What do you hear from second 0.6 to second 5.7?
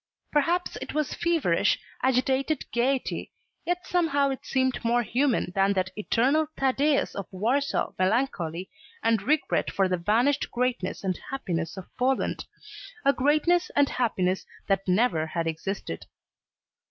it was feverish, agitated gayety, yet somehow it seemed more human